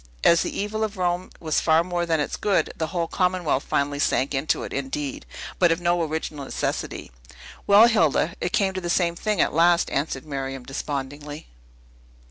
[0.23, 3.99] As the evil of Rome was far more than its good, the whole commonwealth finally
[3.99, 5.27] sank into it, indeed,
[5.59, 7.11] but of no original necessity."
[7.67, 11.49] "Well, Hilda, it came to the same thing at last," answered Miriam despondingly.